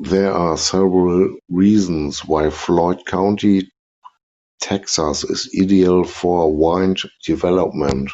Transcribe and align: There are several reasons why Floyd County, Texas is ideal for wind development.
There 0.00 0.32
are 0.32 0.56
several 0.58 1.36
reasons 1.48 2.24
why 2.24 2.50
Floyd 2.50 2.98
County, 3.06 3.70
Texas 4.60 5.22
is 5.22 5.54
ideal 5.62 6.02
for 6.02 6.52
wind 6.52 6.98
development. 7.24 8.10